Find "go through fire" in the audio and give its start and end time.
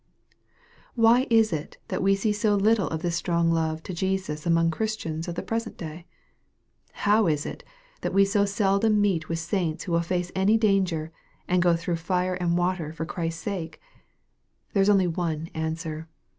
11.61-12.33